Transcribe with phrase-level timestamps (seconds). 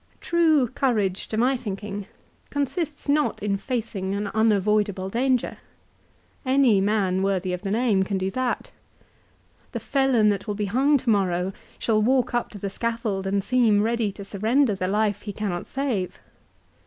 [0.19, 2.07] True courage to my thinking
[2.49, 5.59] consists not in facing an unavoidable danger.
[6.43, 8.71] Any man worthy of the name can do that.
[9.73, 13.43] The felon that will be hung to morrow shall walk up to the scaffold and
[13.43, 16.19] seem ready to surrender the life he cannot save.